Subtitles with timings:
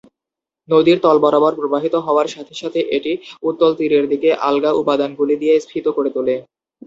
[0.69, 3.11] নদীর তল বরাবর প্রবাহিত হওয়ার সাথে সাথে, এটি
[3.43, 6.35] উত্তল তীরের দিকে আলগা উপাদানগুলি দিয়ে স্ফীত করে তোলে।